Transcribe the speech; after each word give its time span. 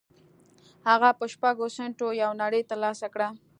هغه 0.87 1.09
په 1.19 1.25
شپږو 1.33 1.65
سينټو 1.75 2.07
یوه 2.21 2.39
نړۍ 2.43 2.61
تر 2.69 2.77
لاسه 2.83 3.07
کړه 3.13 3.27